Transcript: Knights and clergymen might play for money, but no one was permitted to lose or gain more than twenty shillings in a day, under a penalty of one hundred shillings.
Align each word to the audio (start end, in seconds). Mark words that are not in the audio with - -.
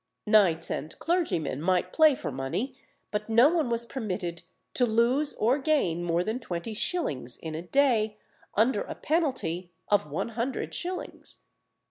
Knights 0.25 0.71
and 0.71 0.97
clergymen 0.97 1.61
might 1.61 1.93
play 1.93 2.15
for 2.15 2.31
money, 2.31 2.75
but 3.11 3.29
no 3.29 3.49
one 3.49 3.69
was 3.69 3.85
permitted 3.85 4.41
to 4.73 4.87
lose 4.87 5.35
or 5.35 5.59
gain 5.59 6.03
more 6.03 6.23
than 6.23 6.39
twenty 6.39 6.73
shillings 6.73 7.37
in 7.37 7.53
a 7.53 7.61
day, 7.61 8.17
under 8.55 8.81
a 8.81 8.95
penalty 8.95 9.69
of 9.89 10.09
one 10.09 10.29
hundred 10.29 10.73
shillings. 10.73 11.37